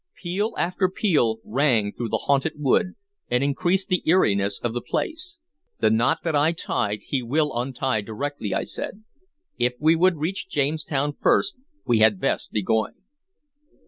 [0.15, 2.95] Peal after peal rang through the haunted wood,
[3.29, 5.37] and increased the eeriness of the place.
[5.79, 9.03] "The knot that I tied he will untie directly," I said.
[9.59, 12.95] "If we would reach Jamestown first, we had best be going."